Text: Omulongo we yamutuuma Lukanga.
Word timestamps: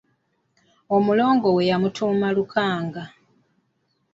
Omulongo 0.95 1.47
we 1.55 1.61
yamutuuma 1.69 2.27
Lukanga. 2.35 3.03